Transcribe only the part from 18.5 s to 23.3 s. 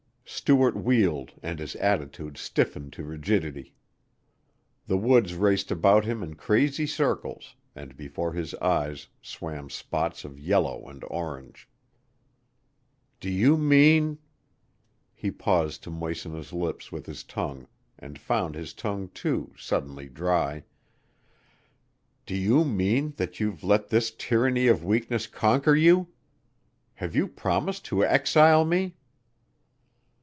his tongue, too, suddenly dry "do you mean